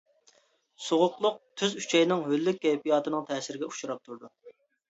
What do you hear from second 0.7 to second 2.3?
سوغۇقلۇق، تۈز ئۈچەينىڭ